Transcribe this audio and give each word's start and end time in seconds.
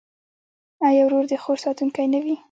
آیا 0.87 1.03
ورور 1.05 1.23
د 1.29 1.33
خور 1.43 1.57
ساتونکی 1.65 2.05
نه 2.13 2.19
وي؟ 2.23 2.35